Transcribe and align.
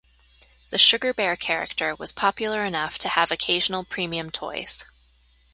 The 0.71 0.79
Sugar 0.79 1.13
Bear 1.13 1.35
character 1.35 1.93
was 1.95 2.11
popular 2.11 2.65
enough 2.65 2.97
to 2.97 3.07
have 3.09 3.29
occasional 3.31 3.83
premium 3.83 4.31
toys. 4.31 4.85